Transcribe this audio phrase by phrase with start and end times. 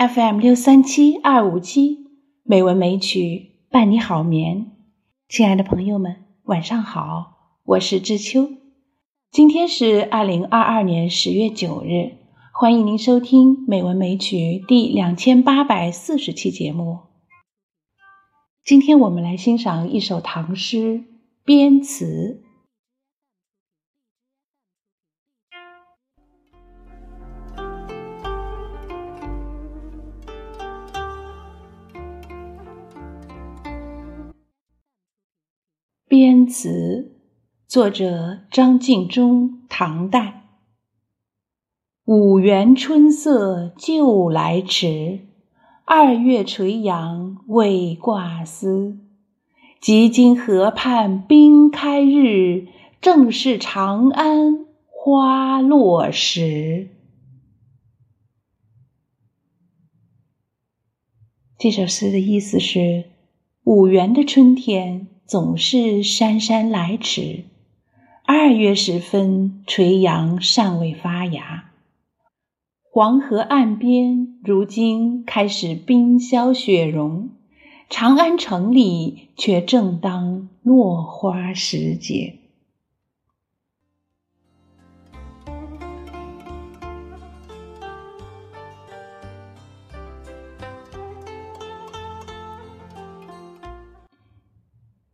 [0.00, 2.06] FM 六三七二五七
[2.42, 4.70] 美文美曲伴你好眠，
[5.28, 8.48] 亲爱的朋友们，晚上好，我是知秋。
[9.30, 12.12] 今天是二零二二年十月九日，
[12.54, 17.00] 欢迎您收听美文美曲第两千八百四十期节目。
[18.64, 20.78] 今天我们来欣赏一首唐诗
[21.44, 22.40] 《边词》。
[36.10, 37.20] 边词，
[37.68, 40.42] 作者张敬忠，唐代。
[42.04, 45.20] 五原春色旧来迟，
[45.84, 48.98] 二月垂杨未挂丝。
[49.80, 52.66] 即今河畔冰开日，
[53.00, 56.88] 正是长安花落时。
[61.56, 63.04] 这首诗的意思是，
[63.62, 65.06] 五原的春天。
[65.30, 67.44] 总是姗姗来迟，
[68.24, 71.70] 二月时分，垂杨尚未发芽。
[72.82, 77.28] 黄河岸边如今开始冰消雪融，
[77.88, 82.39] 长安城里却正当落花时节。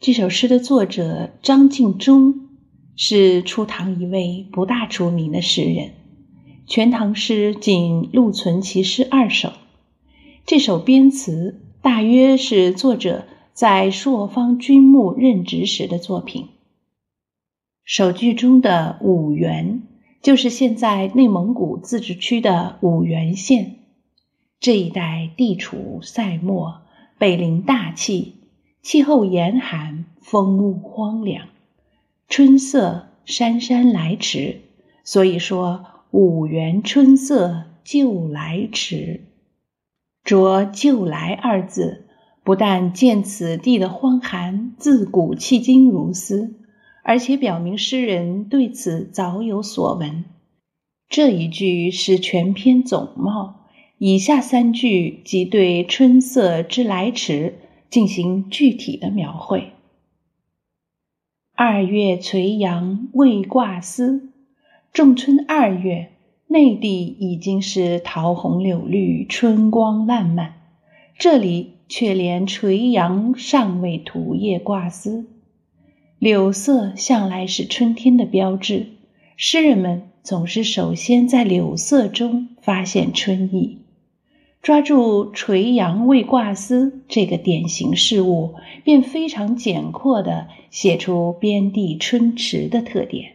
[0.00, 2.48] 这首诗的作者张敬忠
[2.96, 5.90] 是初唐一位不大出名的诗人，
[6.66, 9.52] 全唐诗仅录存其诗二首。
[10.46, 16.46] 这首编词大约是作者在朔方军墓任职时的作品。
[17.84, 19.82] 首句中的五原，
[20.22, 23.80] 就是现在内蒙古自治区的五原县
[24.60, 26.80] 这一带，地处塞漠，
[27.18, 28.36] 北临大气。
[28.82, 31.48] 气候严寒，风木荒凉，
[32.28, 34.62] 春色姗姗来迟。
[35.04, 39.24] 所以说“五原春色旧来迟”。
[40.24, 42.06] 着“旧来”二字，
[42.42, 46.54] 不但见此地的荒寒自古迄今如斯，
[47.02, 50.24] 而且表明诗人对此早有所闻。
[51.08, 53.66] 这一句是全篇总貌，
[53.98, 57.54] 以下三句即对春色之来迟。
[57.90, 59.72] 进行具体的描绘。
[61.54, 64.30] 二月垂杨未挂丝，
[64.92, 66.12] 仲春二月，
[66.46, 70.54] 内地已经是桃红柳绿，春光烂漫，
[71.18, 75.26] 这里却连垂杨尚未吐叶挂丝。
[76.18, 78.86] 柳色向来是春天的标志，
[79.36, 83.79] 诗人们总是首先在柳色中发现春意。
[84.62, 93.32] 抓住“垂杨未挂丝”这个典型事物，便非常简括地写出边地春迟的特点，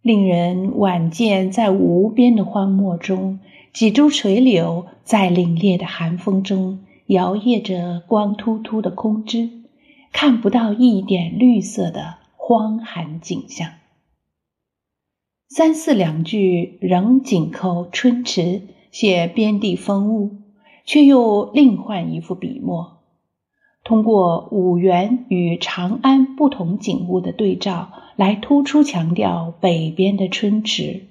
[0.00, 3.40] 令人晚见在无边的荒漠中，
[3.72, 9.50] 几株垂柳在凛冽的寒风中摇曳着光秃秃的空枝，
[10.12, 13.70] 看不到一点绿色的荒寒景象。
[15.48, 18.62] 三四两句仍紧扣春迟。
[19.00, 20.38] 写边地风物，
[20.84, 22.98] 却又另换一副笔墨，
[23.84, 31.04] 通过五原与长安不同景物的对照，来突出强调北边的春迟。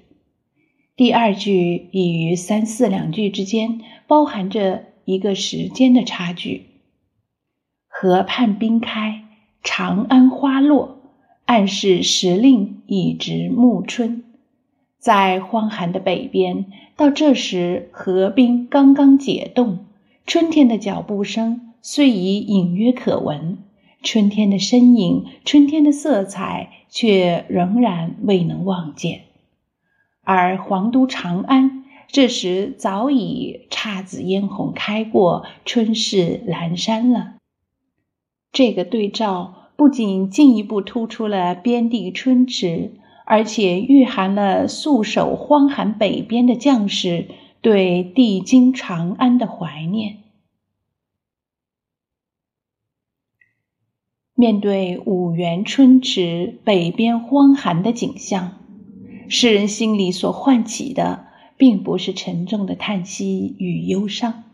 [0.96, 6.66] 第二句已于三四两句之间包含着一个时间的差距。
[7.86, 9.24] 河畔冰开，
[9.62, 10.98] 长安花落，
[11.46, 14.24] 暗示时令已值暮春。
[14.98, 16.66] 在荒寒的北边，
[16.96, 19.86] 到这时河冰刚刚解冻，
[20.26, 23.58] 春天的脚步声虽已隐约可闻，
[24.02, 29.22] 春天的身影、春天的色彩却仍然未能望见。
[30.24, 37.36] 而皇都长安这时早已姹紫嫣红开过，春势阑珊了。
[38.50, 42.92] 这个对照不仅进一步突出了边地春迟。
[43.30, 47.28] 而且蕴含了素守荒寒北边的将士
[47.60, 50.20] 对帝京长安的怀念。
[54.34, 58.60] 面对五原春迟、北边荒寒的景象，
[59.28, 61.26] 诗人心里所唤起的，
[61.58, 64.44] 并不是沉重的叹息与忧伤，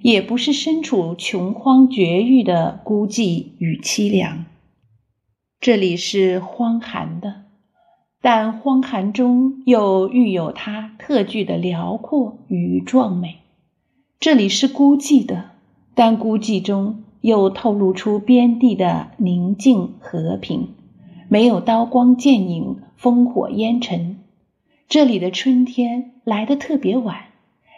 [0.00, 4.46] 也不是身处穷荒绝域的孤寂与凄凉，
[5.60, 7.45] 这里是荒寒的。
[8.28, 13.36] 但荒寒中又寓有它特具的辽阔与壮美，
[14.18, 15.50] 这里是孤寂的，
[15.94, 20.70] 但孤寂中又透露出边地的宁静和平，
[21.28, 24.18] 没有刀光剑影、烽火烟尘。
[24.88, 27.26] 这里的春天来得特别晚，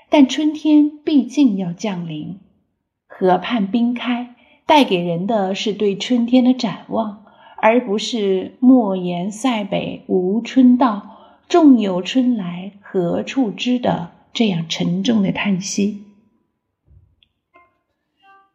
[0.08, 2.38] 但春天毕竟要降临。
[3.06, 4.34] 河畔冰开，
[4.64, 7.26] 带给人的是对春天的展望。
[7.60, 16.04] 而不是“莫言塞北无春到，纵有春来何处知”的这样沉重的叹息。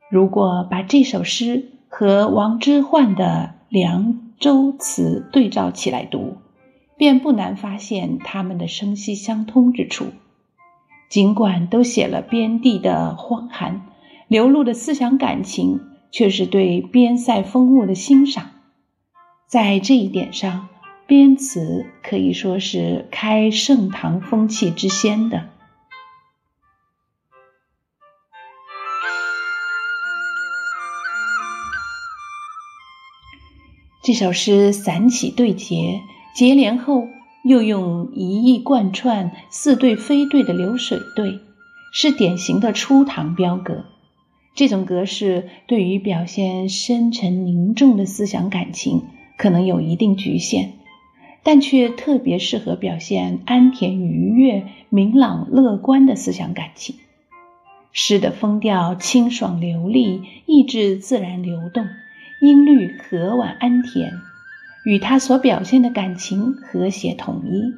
[0.10, 6.38] 如果把这首诗和王之涣的《凉州词》对照起来读，
[6.96, 10.06] 便不难发现他们的声息相通之处。
[11.10, 13.82] 尽管都写了边地的荒寒，
[14.28, 18.52] 流露的思想感情却是对边塞风物的欣赏。
[19.54, 20.68] 在这一点上，
[21.06, 25.48] 边词可以说是开盛唐风气之先的。
[34.04, 36.02] 这首诗散起对结，
[36.34, 37.08] 结连后
[37.46, 41.40] 又用一意贯穿、似对非对的流水对，
[41.94, 43.86] 是典型的初唐标格。
[44.56, 49.04] 这种格式对于表现深沉凝重的思想感情。
[49.38, 50.72] 可能有一定局限，
[51.44, 56.96] 但却特别适合表现安恬愉悦、明朗乐观的思想感情。
[57.92, 61.86] 诗的风调清爽流利，意志自然流动，
[62.42, 64.10] 音律和婉安恬，
[64.84, 67.74] 与他所表现的感情和谐统一，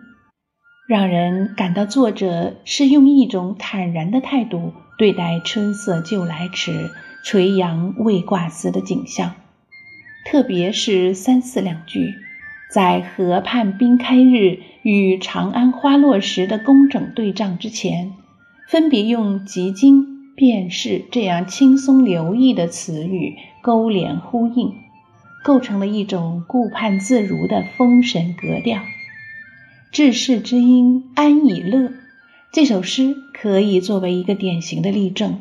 [0.88, 6.92] 让人感到作者是用一种坦然的态度对待“春色旧来迟，
[7.24, 9.34] 垂杨未挂丝”的景象。
[10.26, 12.16] 特别是三四两句，
[12.72, 18.12] 在河畔冰开日与长安花落时的工整对仗之前，
[18.68, 24.74] 分别用即今、便是这样轻松流溢的词语勾连呼应，
[25.44, 28.82] 构成了一种顾盼自如的风神格调。
[29.92, 31.94] 治世之音安以乐，
[32.52, 35.40] 这首诗可以作为一个典型的例证，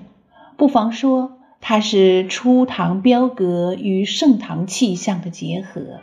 [0.59, 1.34] 不妨说。
[1.67, 6.03] 它是初唐标格与盛唐气象的结合。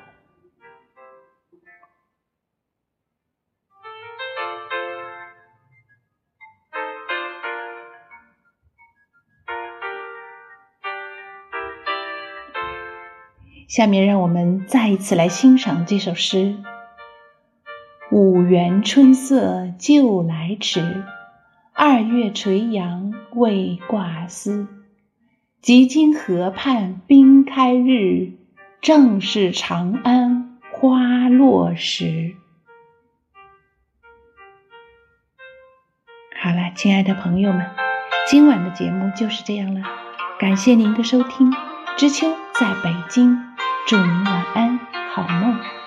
[13.67, 16.55] 下面，让我们再一次来欣赏这首诗
[18.11, 21.03] ：“五元春色旧来迟，
[21.71, 24.67] 二月垂杨未挂丝。”
[25.61, 28.31] 即今河畔冰开日，
[28.81, 32.33] 正是长安花落时。
[36.41, 37.69] 好了，亲爱的朋友们，
[38.27, 39.81] 今晚的节目就是这样了。
[40.39, 41.53] 感谢您的收听，
[41.95, 43.37] 知秋在北京，
[43.85, 44.79] 祝您晚安，
[45.13, 45.80] 好梦。